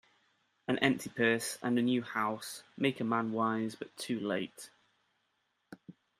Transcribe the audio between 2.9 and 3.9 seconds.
a man wise,